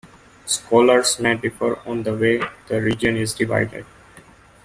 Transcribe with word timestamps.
Scholars 0.47 1.19
may 1.19 1.35
differ 1.37 1.77
on 1.87 2.01
the 2.01 2.15
way 2.17 2.41
the 2.67 2.81
region 2.81 3.15
is 3.17 3.35
divided. 3.35 3.85